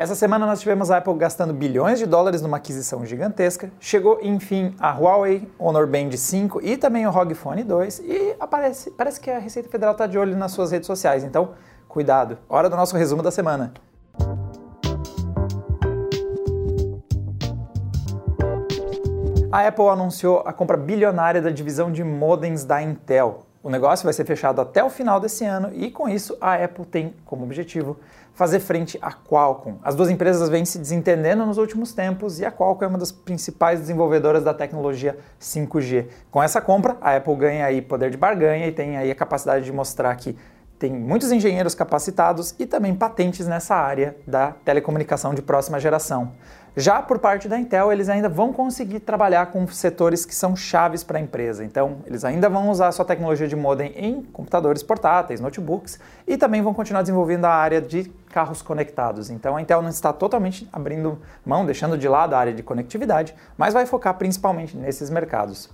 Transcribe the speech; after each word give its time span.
Essa 0.00 0.14
semana 0.14 0.46
nós 0.46 0.60
tivemos 0.60 0.92
a 0.92 0.98
Apple 0.98 1.12
gastando 1.14 1.52
bilhões 1.52 1.98
de 1.98 2.06
dólares 2.06 2.40
numa 2.40 2.58
aquisição 2.58 3.04
gigantesca. 3.04 3.68
Chegou, 3.80 4.20
enfim, 4.22 4.72
a 4.78 4.92
Huawei 4.92 5.50
Honor 5.58 5.88
Band 5.88 6.12
5 6.12 6.60
e 6.62 6.76
também 6.76 7.04
o 7.04 7.10
ROG 7.10 7.34
Phone 7.34 7.64
2 7.64 7.98
e 8.04 8.36
aparece, 8.38 8.92
parece 8.92 9.18
que 9.18 9.28
a 9.28 9.40
Receita 9.40 9.68
Federal 9.68 9.90
está 9.90 10.06
de 10.06 10.16
olho 10.16 10.36
nas 10.36 10.52
suas 10.52 10.70
redes 10.70 10.86
sociais. 10.86 11.24
Então, 11.24 11.50
cuidado. 11.88 12.38
Hora 12.48 12.70
do 12.70 12.76
nosso 12.76 12.96
resumo 12.96 13.24
da 13.24 13.32
semana. 13.32 13.72
A 19.50 19.66
Apple 19.66 19.88
anunciou 19.88 20.44
a 20.46 20.52
compra 20.52 20.76
bilionária 20.76 21.42
da 21.42 21.50
divisão 21.50 21.90
de 21.90 22.04
modems 22.04 22.64
da 22.64 22.80
Intel. 22.80 23.48
O 23.60 23.68
negócio 23.68 24.04
vai 24.04 24.12
ser 24.12 24.24
fechado 24.24 24.60
até 24.60 24.84
o 24.84 24.88
final 24.88 25.18
desse 25.18 25.44
ano 25.44 25.70
e, 25.74 25.90
com 25.90 26.08
isso, 26.08 26.38
a 26.40 26.54
Apple 26.54 26.86
tem 26.86 27.14
como 27.24 27.42
objetivo 27.42 27.98
fazer 28.38 28.60
frente 28.60 28.96
à 29.02 29.12
Qualcomm. 29.12 29.78
As 29.82 29.96
duas 29.96 30.08
empresas 30.08 30.48
vêm 30.48 30.64
se 30.64 30.78
desentendendo 30.78 31.44
nos 31.44 31.58
últimos 31.58 31.92
tempos 31.92 32.38
e 32.38 32.44
a 32.44 32.52
Qualcomm 32.52 32.84
é 32.84 32.86
uma 32.86 32.98
das 32.98 33.10
principais 33.10 33.80
desenvolvedoras 33.80 34.44
da 34.44 34.54
tecnologia 34.54 35.18
5G. 35.40 36.06
Com 36.30 36.40
essa 36.40 36.60
compra, 36.60 36.96
a 37.00 37.16
Apple 37.16 37.34
ganha 37.34 37.66
aí 37.66 37.82
poder 37.82 38.12
de 38.12 38.16
barganha 38.16 38.68
e 38.68 38.70
tem 38.70 38.96
aí 38.96 39.10
a 39.10 39.14
capacidade 39.16 39.64
de 39.64 39.72
mostrar 39.72 40.14
que 40.14 40.38
tem 40.78 40.92
muitos 40.92 41.32
engenheiros 41.32 41.74
capacitados 41.74 42.54
e 42.60 42.64
também 42.64 42.94
patentes 42.94 43.48
nessa 43.48 43.74
área 43.74 44.16
da 44.24 44.52
telecomunicação 44.64 45.34
de 45.34 45.42
próxima 45.42 45.80
geração. 45.80 46.30
Já 46.80 47.02
por 47.02 47.18
parte 47.18 47.48
da 47.48 47.58
Intel, 47.58 47.92
eles 47.92 48.08
ainda 48.08 48.28
vão 48.28 48.52
conseguir 48.52 49.00
trabalhar 49.00 49.46
com 49.46 49.66
setores 49.66 50.24
que 50.24 50.32
são 50.32 50.54
chaves 50.54 51.02
para 51.02 51.18
a 51.18 51.20
empresa. 51.20 51.64
Então, 51.64 51.96
eles 52.06 52.24
ainda 52.24 52.48
vão 52.48 52.70
usar 52.70 52.92
sua 52.92 53.04
tecnologia 53.04 53.48
de 53.48 53.56
modem 53.56 53.92
em 53.96 54.22
computadores 54.22 54.80
portáteis, 54.80 55.40
notebooks 55.40 55.98
e 56.24 56.36
também 56.36 56.62
vão 56.62 56.72
continuar 56.72 57.02
desenvolvendo 57.02 57.46
a 57.46 57.50
área 57.50 57.82
de 57.82 58.04
carros 58.30 58.62
conectados. 58.62 59.28
Então, 59.28 59.56
a 59.56 59.60
Intel 59.60 59.82
não 59.82 59.88
está 59.88 60.12
totalmente 60.12 60.68
abrindo 60.72 61.18
mão, 61.44 61.66
deixando 61.66 61.98
de 61.98 62.06
lado 62.06 62.34
a 62.34 62.38
área 62.38 62.54
de 62.54 62.62
conectividade, 62.62 63.34
mas 63.56 63.74
vai 63.74 63.84
focar 63.84 64.14
principalmente 64.14 64.76
nesses 64.76 65.10
mercados. 65.10 65.68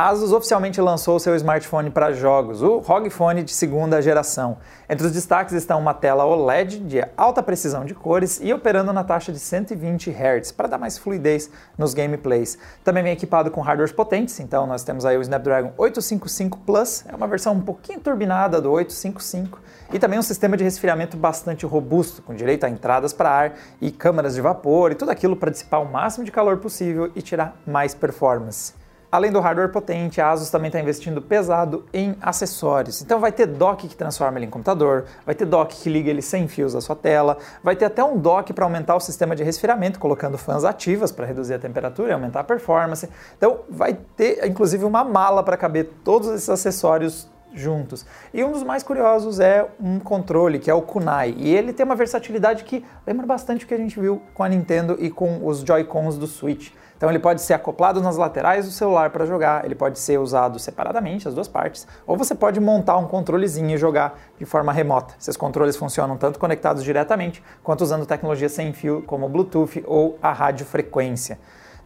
Asus 0.00 0.30
oficialmente 0.30 0.80
lançou 0.80 1.18
seu 1.18 1.34
smartphone 1.34 1.90
para 1.90 2.12
jogos, 2.12 2.62
o 2.62 2.78
ROG 2.78 3.10
Phone 3.10 3.42
de 3.42 3.52
segunda 3.52 4.00
geração. 4.00 4.58
Entre 4.88 5.04
os 5.04 5.12
destaques 5.12 5.52
estão 5.54 5.80
uma 5.80 5.92
tela 5.92 6.24
OLED 6.24 6.78
de 6.78 7.04
alta 7.16 7.42
precisão 7.42 7.84
de 7.84 7.96
cores 7.96 8.38
e 8.40 8.54
operando 8.54 8.92
na 8.92 9.02
taxa 9.02 9.32
de 9.32 9.40
120 9.40 10.12
Hz 10.12 10.52
para 10.52 10.68
dar 10.68 10.78
mais 10.78 10.96
fluidez 10.96 11.50
nos 11.76 11.94
gameplays. 11.94 12.56
Também 12.84 13.02
vem 13.02 13.12
equipado 13.12 13.50
com 13.50 13.60
hardwares 13.60 13.90
potentes, 13.90 14.38
então 14.38 14.68
nós 14.68 14.84
temos 14.84 15.04
aí 15.04 15.18
o 15.18 15.20
Snapdragon 15.20 15.72
855 15.76 16.58
Plus, 16.64 17.04
é 17.08 17.16
uma 17.16 17.26
versão 17.26 17.54
um 17.54 17.60
pouquinho 17.60 17.98
turbinada 17.98 18.60
do 18.60 18.70
855 18.70 19.60
e 19.92 19.98
também 19.98 20.20
um 20.20 20.22
sistema 20.22 20.56
de 20.56 20.62
resfriamento 20.62 21.16
bastante 21.16 21.66
robusto, 21.66 22.22
com 22.22 22.36
direito 22.36 22.62
a 22.62 22.70
entradas 22.70 23.12
para 23.12 23.30
ar 23.30 23.54
e 23.80 23.90
câmaras 23.90 24.36
de 24.36 24.40
vapor 24.40 24.92
e 24.92 24.94
tudo 24.94 25.10
aquilo 25.10 25.34
para 25.34 25.50
dissipar 25.50 25.82
o 25.82 25.90
máximo 25.90 26.24
de 26.24 26.30
calor 26.30 26.58
possível 26.58 27.10
e 27.16 27.20
tirar 27.20 27.56
mais 27.66 27.96
performance. 27.96 28.78
Além 29.10 29.32
do 29.32 29.40
hardware 29.40 29.70
potente, 29.72 30.20
a 30.20 30.30
Asus 30.30 30.50
também 30.50 30.68
está 30.68 30.78
investindo 30.78 31.22
pesado 31.22 31.86
em 31.94 32.14
acessórios. 32.20 33.00
Então 33.00 33.18
vai 33.18 33.32
ter 33.32 33.46
dock 33.46 33.88
que 33.88 33.96
transforma 33.96 34.38
ele 34.38 34.44
em 34.44 34.50
computador, 34.50 35.06
vai 35.24 35.34
ter 35.34 35.46
dock 35.46 35.74
que 35.74 35.88
liga 35.88 36.10
ele 36.10 36.20
sem 36.20 36.46
fios 36.46 36.74
à 36.74 36.80
sua 36.82 36.94
tela, 36.94 37.38
vai 37.64 37.74
ter 37.74 37.86
até 37.86 38.04
um 38.04 38.18
dock 38.18 38.52
para 38.52 38.66
aumentar 38.66 38.94
o 38.96 39.00
sistema 39.00 39.34
de 39.34 39.42
resfriamento, 39.42 39.98
colocando 39.98 40.36
fãs 40.36 40.62
ativas 40.62 41.10
para 41.10 41.24
reduzir 41.24 41.54
a 41.54 41.58
temperatura 41.58 42.10
e 42.10 42.12
aumentar 42.12 42.40
a 42.40 42.44
performance. 42.44 43.08
Então 43.36 43.60
vai 43.70 43.98
ter 44.14 44.46
inclusive 44.46 44.84
uma 44.84 45.02
mala 45.02 45.42
para 45.42 45.56
caber 45.56 45.88
todos 46.04 46.28
esses 46.28 46.50
acessórios 46.50 47.30
juntos. 47.52 48.04
E 48.32 48.42
um 48.44 48.52
dos 48.52 48.62
mais 48.62 48.82
curiosos 48.82 49.40
é 49.40 49.66
um 49.80 49.98
controle, 49.98 50.58
que 50.58 50.70
é 50.70 50.74
o 50.74 50.82
Kunai. 50.82 51.34
E 51.36 51.54
ele 51.54 51.72
tem 51.72 51.84
uma 51.84 51.96
versatilidade 51.96 52.64
que 52.64 52.84
lembra 53.06 53.26
bastante 53.26 53.64
o 53.64 53.68
que 53.68 53.74
a 53.74 53.78
gente 53.78 53.98
viu 53.98 54.22
com 54.34 54.42
a 54.42 54.48
Nintendo 54.48 54.96
e 54.98 55.10
com 55.10 55.46
os 55.46 55.60
Joy-Cons 55.60 56.18
do 56.18 56.26
Switch. 56.26 56.70
Então 56.98 57.08
ele 57.08 57.20
pode 57.20 57.40
ser 57.42 57.54
acoplado 57.54 58.00
nas 58.00 58.16
laterais 58.16 58.66
do 58.66 58.72
celular 58.72 59.10
para 59.10 59.24
jogar, 59.24 59.64
ele 59.64 59.76
pode 59.76 60.00
ser 60.00 60.18
usado 60.18 60.58
separadamente, 60.58 61.28
as 61.28 61.34
duas 61.34 61.46
partes, 61.46 61.86
ou 62.04 62.16
você 62.16 62.34
pode 62.34 62.58
montar 62.58 62.96
um 62.96 63.06
controlezinho 63.06 63.70
e 63.70 63.78
jogar 63.78 64.18
de 64.36 64.44
forma 64.44 64.72
remota. 64.72 65.14
Esses 65.18 65.36
controles 65.36 65.76
funcionam 65.76 66.16
tanto 66.16 66.40
conectados 66.40 66.82
diretamente, 66.82 67.40
quanto 67.62 67.82
usando 67.82 68.04
tecnologia 68.04 68.48
sem 68.48 68.72
fio 68.72 69.02
como 69.06 69.28
Bluetooth 69.28 69.84
ou 69.86 70.18
a 70.20 70.32
radiofrequência. 70.32 71.38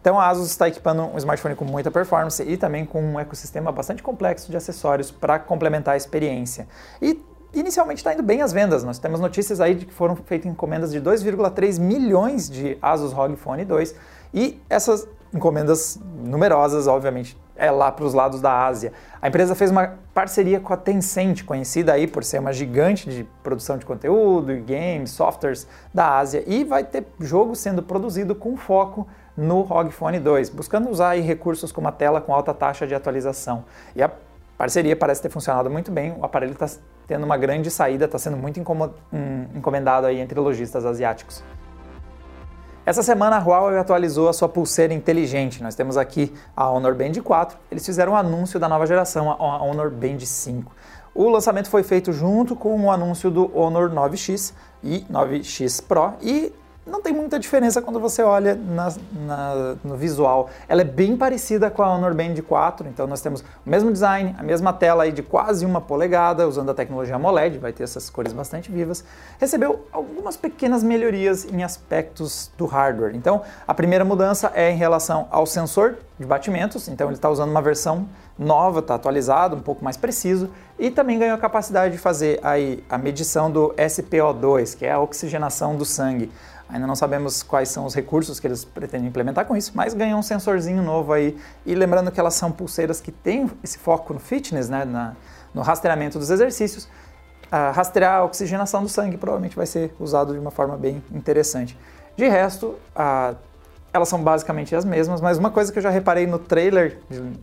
Então 0.03 0.19
a 0.19 0.27
Asus 0.27 0.49
está 0.49 0.67
equipando 0.67 1.03
um 1.03 1.17
smartphone 1.17 1.55
com 1.55 1.63
muita 1.63 1.89
performance 1.89 2.43
e 2.43 2.57
também 2.57 2.85
com 2.85 3.01
um 3.01 3.17
ecossistema 3.17 3.71
bastante 3.71 4.03
complexo 4.03 4.51
de 4.51 4.57
acessórios 4.57 5.09
para 5.09 5.39
complementar 5.39 5.93
a 5.93 5.97
experiência. 5.97 6.67
E 7.01 7.23
inicialmente 7.53 7.99
está 7.99 8.13
indo 8.13 8.21
bem 8.21 8.41
as 8.41 8.51
vendas. 8.51 8.83
Nós 8.83 8.99
temos 8.99 9.21
notícias 9.21 9.61
aí 9.61 9.73
de 9.75 9.85
que 9.85 9.93
foram 9.93 10.13
feitas 10.17 10.51
encomendas 10.51 10.91
de 10.91 10.99
2,3 10.99 11.79
milhões 11.79 12.49
de 12.49 12.77
Asus 12.81 13.13
ROG 13.13 13.37
Phone 13.37 13.63
2 13.63 13.95
e 14.33 14.61
essas 14.69 15.07
encomendas 15.33 15.97
numerosas, 16.21 16.85
obviamente, 16.85 17.37
é 17.55 17.69
lá 17.69 17.91
para 17.91 18.05
os 18.05 18.13
lados 18.13 18.41
da 18.41 18.65
Ásia. 18.65 18.91
A 19.21 19.27
empresa 19.27 19.55
fez 19.55 19.71
uma 19.71 19.95
parceria 20.13 20.59
com 20.59 20.73
a 20.73 20.77
Tencent, 20.77 21.43
conhecida 21.43 21.93
aí 21.93 22.07
por 22.07 22.23
ser 22.23 22.39
uma 22.39 22.51
gigante 22.51 23.09
de 23.09 23.23
produção 23.43 23.77
de 23.77 23.85
conteúdo, 23.85 24.47
games, 24.65 25.11
softwares 25.11 25.67
da 25.93 26.17
Ásia, 26.17 26.43
e 26.47 26.63
vai 26.63 26.83
ter 26.83 27.05
jogo 27.19 27.55
sendo 27.55 27.83
produzido 27.83 28.33
com 28.35 28.57
foco 28.57 29.07
no 29.35 29.61
ROG 29.61 29.91
Phone 29.91 30.19
2, 30.19 30.49
buscando 30.49 30.89
usar 30.89 31.09
aí 31.09 31.21
recursos 31.21 31.71
como 31.71 31.87
a 31.87 31.91
tela 31.91 32.21
com 32.21 32.33
alta 32.33 32.53
taxa 32.53 32.85
de 32.85 32.93
atualização. 32.93 33.65
E 33.95 34.03
a 34.03 34.11
parceria 34.57 34.95
parece 34.95 35.21
ter 35.21 35.29
funcionado 35.29 35.69
muito 35.69 35.91
bem, 35.91 36.15
o 36.17 36.23
aparelho 36.23 36.53
está 36.53 36.67
tendo 37.07 37.23
uma 37.23 37.35
grande 37.37 37.69
saída, 37.69 38.05
está 38.05 38.17
sendo 38.17 38.37
muito 38.37 38.59
encomendado 39.55 40.07
aí 40.07 40.19
entre 40.19 40.39
lojistas 40.39 40.85
asiáticos. 40.85 41.43
Essa 42.85 43.01
semana 43.01 43.37
a 43.37 43.39
Huawei 43.39 43.77
atualizou 43.77 44.27
a 44.27 44.33
sua 44.33 44.49
pulseira 44.49 44.93
inteligente. 44.93 45.63
Nós 45.63 45.73
temos 45.73 45.95
aqui 45.95 46.33
a 46.53 46.69
Honor 46.69 46.93
Band 46.93 47.13
4. 47.23 47.57
Eles 47.71 47.85
fizeram 47.85 48.11
um 48.11 48.15
anúncio 48.15 48.59
da 48.59 48.67
nova 48.67 48.85
geração, 48.85 49.31
a 49.31 49.63
Honor 49.63 49.89
Band 49.89 50.19
5. 50.19 50.69
O 51.15 51.29
lançamento 51.29 51.69
foi 51.69 51.81
feito 51.81 52.11
junto 52.11 52.57
com 52.57 52.77
o 52.77 52.91
anúncio 52.91 53.31
do 53.31 53.49
Honor 53.57 53.89
9X 53.89 54.53
e 54.83 55.05
9X 55.09 55.81
Pro 55.81 56.15
e 56.21 56.51
não 56.85 57.01
tem 57.01 57.13
muita 57.13 57.39
diferença 57.39 57.81
quando 57.81 57.99
você 57.99 58.21
olha 58.21 58.55
na, 58.55 58.93
na, 59.25 59.75
no 59.83 59.95
visual. 59.95 60.49
Ela 60.67 60.81
é 60.81 60.85
bem 60.85 61.15
parecida 61.15 61.71
com 61.71 61.81
a 61.81 61.93
Honor 61.93 62.13
Band 62.13 62.35
4, 62.45 62.87
então 62.89 63.07
nós 63.07 63.21
temos 63.21 63.41
o 63.41 63.69
mesmo 63.69 63.91
design, 63.91 64.35
a 64.37 64.43
mesma 64.43 64.73
tela 64.73 65.03
aí 65.03 65.11
de 65.11 65.23
quase 65.23 65.65
uma 65.65 65.79
polegada, 65.79 66.47
usando 66.47 66.69
a 66.71 66.73
tecnologia 66.73 67.15
AMOLED, 67.15 67.57
vai 67.57 67.71
ter 67.71 67.83
essas 67.83 68.09
cores 68.09 68.33
bastante 68.33 68.69
vivas. 68.69 69.03
Recebeu 69.39 69.87
algumas 69.91 70.35
pequenas 70.35 70.83
melhorias 70.83 71.45
em 71.45 71.63
aspectos 71.63 72.51
do 72.57 72.65
hardware. 72.65 73.15
Então, 73.15 73.41
a 73.65 73.73
primeira 73.73 74.03
mudança 74.03 74.51
é 74.53 74.69
em 74.69 74.77
relação 74.77 75.27
ao 75.31 75.45
sensor 75.45 75.97
de 76.19 76.25
batimentos, 76.25 76.87
então 76.87 77.07
ele 77.07 77.15
está 77.15 77.29
usando 77.29 77.49
uma 77.49 77.61
versão 77.61 78.07
nova, 78.37 78.79
está 78.79 78.95
atualizado, 78.95 79.55
um 79.55 79.61
pouco 79.61 79.83
mais 79.83 79.97
preciso, 79.97 80.49
e 80.77 80.89
também 80.91 81.19
ganhou 81.19 81.35
a 81.35 81.39
capacidade 81.39 81.93
de 81.93 81.99
fazer 81.99 82.39
aí 82.43 82.83
a 82.89 82.97
medição 82.97 83.49
do 83.49 83.73
SPO2, 83.77 84.77
que 84.77 84.85
é 84.85 84.91
a 84.91 84.99
oxigenação 84.99 85.75
do 85.75 85.85
sangue. 85.85 86.31
Ainda 86.73 86.87
não 86.87 86.95
sabemos 86.95 87.43
quais 87.43 87.69
são 87.69 87.85
os 87.85 87.93
recursos 87.93 88.39
que 88.39 88.47
eles 88.47 88.65
pretendem 88.65 89.07
implementar 89.07 89.45
com 89.45 89.55
isso, 89.55 89.71
mas 89.75 89.93
ganhou 89.93 90.17
um 90.17 90.23
sensorzinho 90.23 90.81
novo 90.81 91.13
aí. 91.13 91.37
E 91.67 91.75
lembrando 91.75 92.11
que 92.11 92.19
elas 92.19 92.33
são 92.33 92.51
pulseiras 92.51 92.99
que 92.99 93.11
têm 93.11 93.47
esse 93.63 93.77
foco 93.77 94.11
no 94.11 94.19
fitness, 94.19 94.69
né, 94.69 94.83
na, 94.83 95.15
no 95.53 95.61
rastreamento 95.61 96.17
dos 96.17 96.31
exercícios. 96.31 96.89
Rastrear 97.51 98.15
a 98.15 98.23
oxigenação 98.23 98.81
do 98.81 98.89
sangue 98.89 99.15
provavelmente 99.15 99.55
vai 99.55 99.67
ser 99.67 99.93
usado 99.99 100.33
de 100.33 100.39
uma 100.39 100.49
forma 100.49 100.75
bem 100.75 101.03
interessante. 101.11 101.77
De 102.17 102.27
resto, 102.27 102.75
uh, 102.95 103.35
elas 103.93 104.09
são 104.09 104.23
basicamente 104.23 104.75
as 104.75 104.83
mesmas, 104.83 105.21
mas 105.21 105.37
uma 105.37 105.51
coisa 105.51 105.71
que 105.71 105.77
eu 105.77 105.83
já 105.83 105.91
reparei 105.91 106.25
no 106.25 106.39
trailer, 106.39 106.97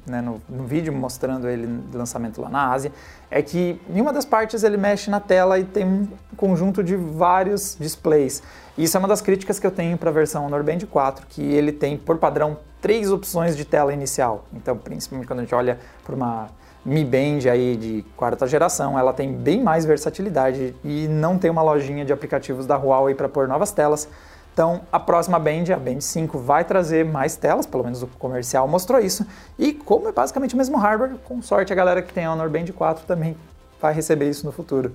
né, 0.05 0.21
no, 0.21 0.43
no, 0.49 0.65
vídeo 0.65 0.93
mostrando 0.93 1.49
ele 1.49 1.65
de 1.66 1.97
lançamento 1.97 2.41
lá 2.41 2.49
na 2.49 2.72
Ásia, 2.72 2.91
é 3.31 3.41
que 3.41 3.81
em 3.88 4.00
uma 4.00 4.12
das 4.12 4.25
partes 4.25 4.65
ele 4.65 4.77
mexe 4.77 5.09
na 5.10 5.21
tela 5.21 5.60
e 5.60 5.65
tem 5.65 5.87
um 5.87 6.09
conjunto 6.37 6.83
de 6.83 6.97
vários 6.97 7.77
displays. 7.78 8.43
Isso 8.77 8.97
é 8.97 8.99
uma 8.99 9.06
das 9.06 9.21
críticas 9.21 9.60
que 9.60 9.66
eu 9.66 9.71
tenho 9.71 9.97
para 9.97 10.10
a 10.10 10.13
versão 10.13 10.45
Honor 10.45 10.65
Band 10.65 10.80
4, 10.91 11.24
que 11.28 11.41
ele 11.41 11.71
tem 11.71 11.97
por 11.97 12.19
padrão 12.19 12.57
três 12.80 13.13
opções 13.13 13.57
de 13.57 13.65
tela 13.65 13.92
inicial. 13.92 14.45
Então, 14.53 14.77
principalmente 14.77 15.28
quando 15.28 15.41
a 15.41 15.42
gente 15.42 15.54
olha 15.54 15.78
para 16.04 16.16
uma 16.16 16.48
Mi 16.84 17.04
Band 17.04 17.48
aí 17.48 17.77
de 17.77 18.04
quarta 18.16 18.47
geração, 18.47 18.98
ela 18.98 19.13
tem 19.13 19.33
bem 19.33 19.63
mais 19.63 19.84
versatilidade 19.84 20.74
e 20.83 21.07
não 21.07 21.39
tem 21.39 21.51
uma 21.51 21.63
lojinha 21.63 22.04
de 22.04 22.13
aplicativos 22.13 22.66
da 22.66 22.77
Huawei 22.77 23.15
para 23.15 23.28
pôr 23.28 23.47
novas 23.47 23.71
telas. 23.71 24.09
Então, 24.52 24.82
a 24.92 24.98
próxima 24.98 25.38
Band, 25.38 25.72
a 25.74 25.78
Band 25.78 26.00
5, 26.00 26.38
vai 26.38 26.64
trazer 26.64 27.04
mais 27.04 27.36
telas, 27.36 27.66
pelo 27.66 27.84
menos 27.84 28.02
o 28.02 28.06
comercial 28.06 28.66
mostrou 28.66 29.00
isso. 29.00 29.26
E 29.58 29.72
como 29.72 30.08
é 30.08 30.12
basicamente 30.12 30.54
o 30.54 30.58
mesmo 30.58 30.76
hardware, 30.76 31.16
com 31.24 31.41
sorte 31.41 31.72
a 31.72 31.76
galera 31.76 32.02
que 32.02 32.12
tem 32.12 32.24
a 32.24 32.32
Honor 32.32 32.50
Band 32.50 32.66
4 32.66 33.04
também 33.06 33.36
vai 33.80 33.94
receber 33.94 34.28
isso 34.28 34.44
no 34.44 34.52
futuro. 34.52 34.92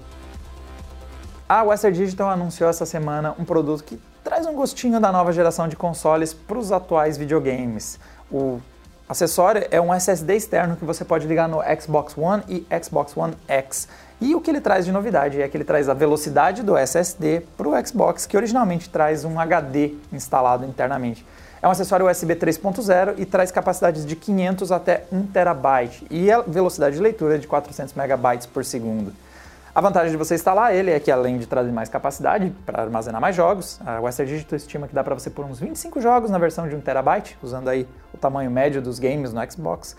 A 1.47 1.63
Western 1.63 1.95
Digital 1.95 2.29
anunciou 2.29 2.69
essa 2.69 2.85
semana 2.85 3.35
um 3.37 3.45
produto 3.45 3.83
que 3.83 4.01
traz 4.23 4.45
um 4.47 4.53
gostinho 4.53 4.99
da 4.99 5.11
nova 5.11 5.31
geração 5.31 5.67
de 5.67 5.75
consoles 5.75 6.33
para 6.33 6.57
os 6.57 6.71
atuais 6.71 7.17
videogames. 7.17 7.99
O 8.31 8.59
acessório 9.07 9.67
é 9.69 9.79
um 9.79 9.93
SSD 9.93 10.35
externo 10.35 10.75
que 10.75 10.83
você 10.83 11.05
pode 11.05 11.27
ligar 11.27 11.47
no 11.47 11.59
Xbox 11.79 12.17
One 12.17 12.43
e 12.47 12.65
Xbox 12.83 13.15
One 13.15 13.35
X. 13.47 13.87
E 14.19 14.33
o 14.33 14.39
que 14.39 14.49
ele 14.49 14.61
traz 14.61 14.85
de 14.85 14.91
novidade 14.91 15.41
é 15.41 15.47
que 15.47 15.57
ele 15.57 15.63
traz 15.63 15.89
a 15.89 15.93
velocidade 15.93 16.63
do 16.63 16.77
SSD 16.77 17.41
para 17.57 17.67
o 17.67 17.85
Xbox, 17.85 18.25
que 18.25 18.37
originalmente 18.37 18.89
traz 18.89 19.25
um 19.25 19.39
HD 19.39 19.93
instalado 20.11 20.65
internamente. 20.65 21.25
É 21.61 21.67
um 21.67 21.71
acessório 21.71 22.09
USB 22.09 22.35
3.0 22.35 23.15
e 23.17 23.25
traz 23.25 23.51
capacidades 23.51 24.05
de 24.05 24.15
500 24.15 24.71
até 24.71 25.05
1 25.11 25.27
terabyte 25.27 26.05
e 26.09 26.31
a 26.31 26.41
velocidade 26.41 26.95
de 26.95 27.01
leitura 27.01 27.35
é 27.35 27.37
de 27.37 27.47
400 27.47 27.93
megabytes 27.93 28.45
por 28.45 28.63
segundo. 28.63 29.11
A 29.73 29.81
vantagem 29.81 30.11
de 30.11 30.17
você 30.17 30.35
instalar 30.35 30.73
ele 30.73 30.91
é 30.91 30.99
que 31.01 31.11
além 31.11 31.37
de 31.37 31.45
trazer 31.45 31.71
mais 31.71 31.89
capacidade 31.89 32.53
para 32.65 32.83
armazenar 32.83 33.19
mais 33.19 33.35
jogos, 33.35 33.77
a 33.85 33.99
Western 33.99 34.31
Digital 34.31 34.55
estima 34.55 34.87
que 34.87 34.95
dá 34.95 35.03
para 35.03 35.13
você 35.13 35.29
pôr 35.29 35.43
uns 35.43 35.59
25 35.59 35.99
jogos 35.99 36.29
na 36.29 36.37
versão 36.37 36.65
de 36.65 36.75
1 36.75 36.79
terabyte, 36.79 37.37
usando 37.43 37.67
aí 37.67 37.85
o 38.13 38.17
tamanho 38.17 38.49
médio 38.49 38.81
dos 38.81 38.99
games 38.99 39.33
no 39.33 39.51
Xbox. 39.51 39.97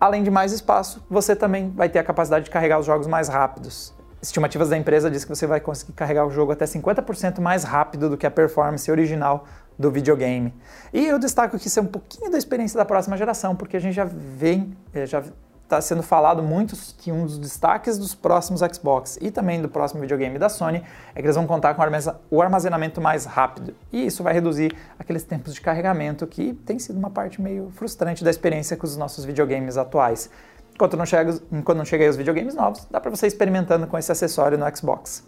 Além 0.00 0.22
de 0.22 0.30
mais 0.30 0.50
espaço, 0.50 1.04
você 1.10 1.36
também 1.36 1.70
vai 1.76 1.86
ter 1.86 1.98
a 1.98 2.02
capacidade 2.02 2.46
de 2.46 2.50
carregar 2.50 2.78
os 2.78 2.86
jogos 2.86 3.06
mais 3.06 3.28
rápidos. 3.28 3.92
Estimativas 4.22 4.70
da 4.70 4.76
empresa 4.78 5.10
diz 5.10 5.24
que 5.24 5.28
você 5.28 5.46
vai 5.46 5.60
conseguir 5.60 5.92
carregar 5.92 6.26
o 6.26 6.30
jogo 6.30 6.52
até 6.52 6.64
50% 6.64 7.38
mais 7.40 7.64
rápido 7.64 8.08
do 8.08 8.16
que 8.16 8.26
a 8.26 8.30
performance 8.30 8.90
original 8.90 9.44
do 9.78 9.90
videogame. 9.90 10.54
E 10.90 11.06
eu 11.06 11.18
destaco 11.18 11.58
que 11.58 11.66
isso 11.66 11.78
é 11.78 11.82
um 11.82 11.86
pouquinho 11.86 12.30
da 12.30 12.38
experiência 12.38 12.78
da 12.78 12.84
próxima 12.86 13.14
geração, 13.14 13.54
porque 13.54 13.76
a 13.76 13.80
gente 13.80 13.94
já 13.94 14.04
vem, 14.04 14.74
eh, 14.94 15.04
já 15.04 15.22
está 15.70 15.80
sendo 15.80 16.02
falado 16.02 16.42
muito 16.42 16.76
que 16.98 17.12
um 17.12 17.24
dos 17.24 17.38
destaques 17.38 17.96
dos 17.96 18.12
próximos 18.12 18.60
Xbox 18.60 19.16
e 19.20 19.30
também 19.30 19.62
do 19.62 19.68
próximo 19.68 20.00
videogame 20.00 20.36
da 20.36 20.48
Sony 20.48 20.82
é 21.14 21.20
que 21.20 21.26
eles 21.26 21.36
vão 21.36 21.46
contar 21.46 21.74
com 21.74 21.82
o 22.30 22.42
armazenamento 22.42 23.00
mais 23.00 23.24
rápido. 23.24 23.72
E 23.92 24.04
isso 24.04 24.24
vai 24.24 24.34
reduzir 24.34 24.76
aqueles 24.98 25.22
tempos 25.22 25.54
de 25.54 25.60
carregamento 25.60 26.26
que 26.26 26.54
tem 26.66 26.78
sido 26.80 26.98
uma 26.98 27.10
parte 27.10 27.40
meio 27.40 27.70
frustrante 27.76 28.24
da 28.24 28.30
experiência 28.30 28.76
com 28.76 28.84
os 28.84 28.96
nossos 28.96 29.24
videogames 29.24 29.76
atuais. 29.76 30.28
Enquanto 30.74 30.96
não 30.96 31.06
chega, 31.06 31.38
enquanto 31.52 31.78
não 31.78 31.84
chega 31.84 32.10
os 32.10 32.16
videogames 32.16 32.54
novos, 32.54 32.86
dá 32.90 33.00
para 33.00 33.10
você 33.10 33.28
experimentando 33.28 33.86
com 33.86 33.96
esse 33.96 34.10
acessório 34.10 34.58
no 34.58 34.76
Xbox. 34.76 35.22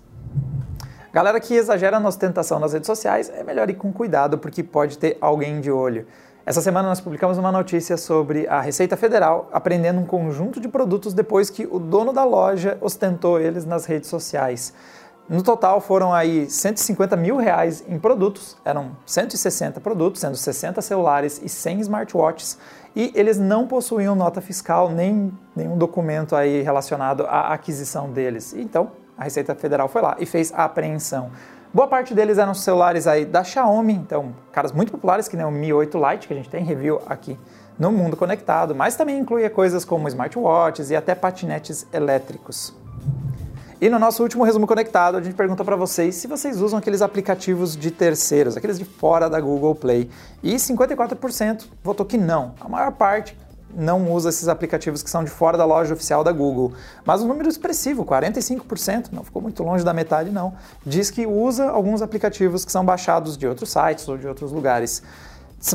Galera 1.12 1.38
que 1.38 1.54
exagera 1.54 2.00
na 2.00 2.08
ostentação 2.08 2.58
nas 2.58 2.72
redes 2.72 2.86
sociais, 2.86 3.30
é 3.30 3.44
melhor 3.44 3.70
ir 3.70 3.74
com 3.74 3.92
cuidado 3.92 4.38
porque 4.38 4.62
pode 4.62 4.98
ter 4.98 5.18
alguém 5.20 5.60
de 5.60 5.70
olho. 5.70 6.06
Essa 6.44 6.60
semana 6.60 6.88
nós 6.88 7.00
publicamos 7.00 7.38
uma 7.38 7.52
notícia 7.52 7.96
sobre 7.96 8.48
a 8.48 8.60
Receita 8.60 8.96
Federal 8.96 9.48
apreendendo 9.52 10.00
um 10.00 10.04
conjunto 10.04 10.60
de 10.60 10.66
produtos 10.66 11.14
depois 11.14 11.48
que 11.48 11.68
o 11.70 11.78
dono 11.78 12.12
da 12.12 12.24
loja 12.24 12.76
ostentou 12.80 13.40
eles 13.40 13.64
nas 13.64 13.84
redes 13.84 14.10
sociais. 14.10 14.74
No 15.28 15.40
total 15.40 15.80
foram 15.80 16.12
aí 16.12 16.50
150 16.50 17.14
mil 17.14 17.36
reais 17.36 17.84
em 17.88 17.96
produtos, 17.96 18.56
eram 18.64 18.96
160 19.06 19.80
produtos, 19.80 20.20
sendo 20.20 20.36
60 20.36 20.82
celulares 20.82 21.40
e 21.44 21.48
100 21.48 21.80
smartwatches, 21.82 22.58
e 22.94 23.12
eles 23.14 23.38
não 23.38 23.68
possuíam 23.68 24.16
nota 24.16 24.40
fiscal 24.40 24.90
nem 24.90 25.32
nenhum 25.54 25.78
documento 25.78 26.34
aí 26.34 26.60
relacionado 26.60 27.24
à 27.24 27.54
aquisição 27.54 28.10
deles. 28.10 28.52
Então, 28.52 28.90
a 29.16 29.22
Receita 29.22 29.54
Federal 29.54 29.88
foi 29.88 30.02
lá 30.02 30.16
e 30.18 30.26
fez 30.26 30.52
a 30.52 30.64
apreensão. 30.64 31.30
Boa 31.74 31.88
parte 31.88 32.12
deles 32.12 32.36
eram 32.36 32.52
celulares 32.52 33.06
aí 33.06 33.24
da 33.24 33.42
Xiaomi, 33.42 33.94
então 33.94 34.34
caras 34.52 34.72
muito 34.72 34.92
populares 34.92 35.26
que 35.26 35.38
nem 35.38 35.46
o 35.46 35.50
Mi 35.50 35.72
8 35.72 35.96
Lite, 35.96 36.28
que 36.28 36.34
a 36.34 36.36
gente 36.36 36.50
tem 36.50 36.62
review 36.62 37.00
aqui 37.06 37.38
no 37.78 37.90
Mundo 37.90 38.14
Conectado, 38.14 38.74
mas 38.74 38.94
também 38.94 39.18
incluía 39.18 39.48
coisas 39.48 39.82
como 39.82 40.06
smartwatches 40.06 40.90
e 40.90 40.96
até 40.96 41.14
patinetes 41.14 41.86
elétricos. 41.90 42.74
E 43.80 43.88
no 43.88 43.98
nosso 43.98 44.22
último 44.22 44.44
resumo 44.44 44.66
conectado, 44.66 45.16
a 45.16 45.22
gente 45.22 45.34
perguntou 45.34 45.64
para 45.64 45.74
vocês 45.74 46.14
se 46.14 46.28
vocês 46.28 46.60
usam 46.60 46.78
aqueles 46.78 47.00
aplicativos 47.00 47.74
de 47.74 47.90
terceiros, 47.90 48.54
aqueles 48.54 48.78
de 48.78 48.84
fora 48.84 49.28
da 49.30 49.40
Google 49.40 49.74
Play. 49.74 50.10
E 50.42 50.54
54% 50.54 51.64
votou 51.82 52.04
que 52.04 52.18
não. 52.18 52.54
A 52.60 52.68
maior 52.68 52.92
parte 52.92 53.36
não 53.74 54.12
usa 54.12 54.28
esses 54.28 54.48
aplicativos 54.48 55.02
que 55.02 55.10
são 55.10 55.24
de 55.24 55.30
fora 55.30 55.56
da 55.56 55.64
loja 55.64 55.94
oficial 55.94 56.22
da 56.22 56.32
Google. 56.32 56.72
Mas 57.04 57.22
um 57.22 57.28
número 57.28 57.48
expressivo, 57.48 58.04
45%, 58.04 59.12
não 59.12 59.24
ficou 59.24 59.40
muito 59.40 59.62
longe 59.62 59.84
da 59.84 59.92
metade 59.92 60.30
não, 60.30 60.54
diz 60.84 61.10
que 61.10 61.26
usa 61.26 61.68
alguns 61.70 62.02
aplicativos 62.02 62.64
que 62.64 62.72
são 62.72 62.84
baixados 62.84 63.36
de 63.36 63.46
outros 63.46 63.70
sites 63.70 64.08
ou 64.08 64.16
de 64.16 64.26
outros 64.26 64.52
lugares. 64.52 65.02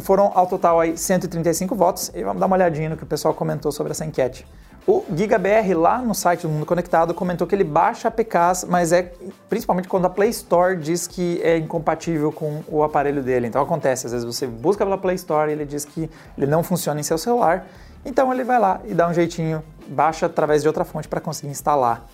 Foram 0.01 0.31
ao 0.35 0.45
total 0.47 0.79
aí 0.79 0.97
135 0.97 1.73
votos 1.73 2.11
e 2.13 2.23
vamos 2.23 2.39
dar 2.39 2.45
uma 2.45 2.55
olhadinha 2.55 2.89
no 2.89 2.97
que 2.97 3.03
o 3.03 3.07
pessoal 3.07 3.33
comentou 3.33 3.71
sobre 3.71 3.91
essa 3.91 4.05
enquete. 4.05 4.45
O 4.87 5.03
GigaBR 5.13 5.73
lá 5.73 5.97
no 5.97 6.15
site 6.15 6.43
do 6.43 6.49
Mundo 6.49 6.65
Conectado 6.65 7.13
comentou 7.13 7.45
que 7.45 7.53
ele 7.53 7.65
baixa 7.65 8.07
APKs, 8.07 8.63
mas 8.69 8.93
é 8.93 9.11
principalmente 9.49 9.85
quando 9.85 10.05
a 10.05 10.09
Play 10.09 10.29
Store 10.29 10.77
diz 10.77 11.05
que 11.05 11.41
é 11.43 11.57
incompatível 11.57 12.31
com 12.31 12.63
o 12.69 12.81
aparelho 12.81 13.21
dele. 13.21 13.47
Então 13.47 13.61
acontece, 13.61 14.05
às 14.05 14.13
vezes 14.13 14.25
você 14.25 14.47
busca 14.47 14.85
pela 14.85 14.97
Play 14.97 15.15
Store 15.15 15.51
e 15.51 15.53
ele 15.53 15.65
diz 15.65 15.83
que 15.83 16.09
ele 16.37 16.47
não 16.47 16.63
funciona 16.63 17.01
em 17.01 17.03
seu 17.03 17.17
celular 17.17 17.67
então 18.05 18.33
ele 18.33 18.43
vai 18.43 18.59
lá 18.59 18.81
e 18.85 18.93
dá 18.93 19.07
um 19.07 19.13
jeitinho, 19.13 19.63
baixa 19.87 20.25
através 20.25 20.61
de 20.61 20.67
outra 20.67 20.83
fonte 20.83 21.07
para 21.07 21.19
conseguir 21.19 21.51
instalar. 21.51 22.05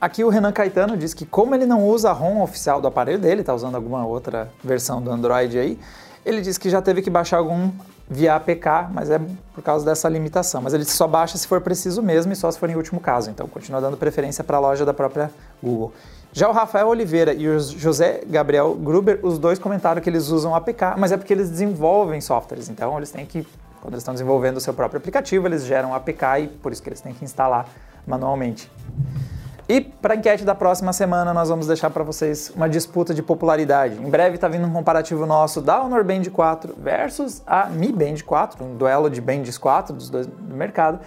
Aqui 0.00 0.22
o 0.22 0.28
Renan 0.28 0.52
Caetano 0.52 0.96
diz 0.96 1.14
que 1.14 1.24
como 1.24 1.54
ele 1.54 1.64
não 1.64 1.86
usa 1.86 2.10
a 2.10 2.12
ROM 2.12 2.42
oficial 2.42 2.80
do 2.80 2.88
aparelho 2.88 3.18
dele, 3.18 3.40
está 3.40 3.54
usando 3.54 3.76
alguma 3.76 4.04
outra 4.06 4.50
versão 4.62 5.00
do 5.00 5.10
Android 5.10 5.58
aí, 5.58 5.78
ele 6.24 6.40
diz 6.40 6.58
que 6.58 6.68
já 6.68 6.82
teve 6.82 7.00
que 7.00 7.08
baixar 7.08 7.38
algum 7.38 7.70
via 8.08 8.36
APK, 8.36 8.88
mas 8.92 9.10
é 9.10 9.20
por 9.54 9.62
causa 9.62 9.84
dessa 9.84 10.08
limitação. 10.08 10.62
Mas 10.62 10.74
ele 10.74 10.84
só 10.84 11.06
baixa 11.06 11.38
se 11.38 11.46
for 11.46 11.60
preciso 11.60 12.02
mesmo 12.02 12.32
e 12.32 12.36
só 12.36 12.50
se 12.50 12.58
for 12.58 12.68
em 12.68 12.76
último 12.76 13.00
caso. 13.00 13.30
Então 13.30 13.48
continua 13.48 13.80
dando 13.80 13.96
preferência 13.96 14.44
para 14.44 14.56
a 14.56 14.60
loja 14.60 14.84
da 14.84 14.92
própria 14.92 15.30
Google. 15.62 15.92
Já 16.32 16.48
o 16.48 16.52
Rafael 16.52 16.88
Oliveira 16.88 17.32
e 17.32 17.48
o 17.48 17.58
José 17.58 18.20
Gabriel 18.26 18.74
Gruber, 18.74 19.20
os 19.22 19.38
dois 19.38 19.58
comentaram 19.58 20.02
que 20.02 20.10
eles 20.10 20.28
usam 20.28 20.54
APK, 20.54 20.94
mas 20.98 21.10
é 21.10 21.16
porque 21.16 21.32
eles 21.32 21.48
desenvolvem 21.48 22.20
softwares, 22.20 22.68
então 22.68 22.94
eles 22.98 23.10
têm 23.10 23.24
que 23.24 23.46
quando 23.86 23.94
eles 23.94 24.02
estão 24.02 24.14
desenvolvendo 24.14 24.56
o 24.56 24.60
seu 24.60 24.74
próprio 24.74 24.98
aplicativo, 24.98 25.46
eles 25.46 25.64
geram 25.64 25.94
APK 25.94 26.40
e 26.40 26.48
por 26.48 26.72
isso 26.72 26.82
que 26.82 26.88
eles 26.88 27.00
têm 27.00 27.14
que 27.14 27.24
instalar 27.24 27.68
manualmente. 28.04 28.68
E 29.68 29.80
para 29.80 30.14
a 30.14 30.16
enquete 30.16 30.44
da 30.44 30.56
próxima 30.56 30.92
semana, 30.92 31.32
nós 31.32 31.48
vamos 31.48 31.68
deixar 31.68 31.90
para 31.90 32.02
vocês 32.02 32.50
uma 32.56 32.68
disputa 32.68 33.14
de 33.14 33.22
popularidade. 33.22 33.94
Em 33.94 34.10
breve 34.10 34.34
está 34.34 34.48
vindo 34.48 34.66
um 34.66 34.72
comparativo 34.72 35.24
nosso 35.24 35.60
da 35.60 35.80
Honor 35.80 36.02
Band 36.02 36.24
4 36.24 36.74
versus 36.76 37.42
a 37.46 37.66
Mi 37.66 37.92
Band 37.92 38.16
4, 38.26 38.64
um 38.64 38.76
duelo 38.76 39.08
de 39.08 39.20
Bands 39.20 39.56
4 39.56 39.94
dos 39.94 40.10
dois 40.10 40.26
do 40.26 40.54
mercado. 40.54 40.98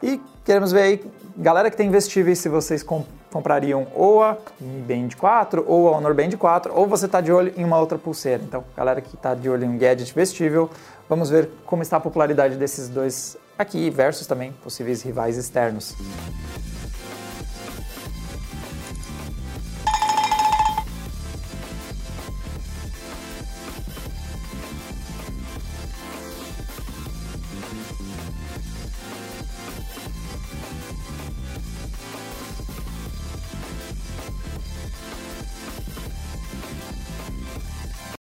E 0.00 0.20
queremos 0.44 0.70
ver 0.70 0.82
aí, 0.82 1.12
galera 1.36 1.68
que 1.72 1.76
tem 1.76 1.88
investíveis, 1.88 2.38
se 2.38 2.48
vocês 2.48 2.84
comprariam 3.32 3.86
ou 3.94 4.22
a 4.22 4.36
Mi 4.60 4.80
Band 4.80 5.10
4 5.18 5.64
ou 5.66 5.88
a 5.88 5.96
Honor 5.96 6.14
Band 6.14 6.30
4, 6.30 6.72
ou 6.74 6.86
você 6.86 7.06
está 7.06 7.20
de 7.20 7.32
olho 7.32 7.52
em 7.56 7.64
uma 7.64 7.78
outra 7.78 7.98
pulseira. 7.98 8.42
Então, 8.42 8.64
galera 8.76 9.00
que 9.00 9.14
está 9.14 9.34
de 9.34 9.48
olho 9.48 9.64
em 9.64 9.68
um 9.68 9.78
gadget 9.78 10.14
vestível, 10.14 10.70
vamos 11.08 11.30
ver 11.30 11.50
como 11.66 11.82
está 11.82 11.96
a 11.96 12.00
popularidade 12.00 12.56
desses 12.56 12.88
dois 12.88 13.36
aqui 13.58 13.90
versus 13.90 14.26
também 14.26 14.52
possíveis 14.62 15.02
rivais 15.02 15.36
externos. 15.36 15.94